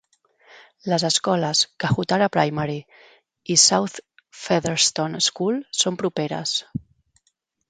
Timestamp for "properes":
6.05-6.57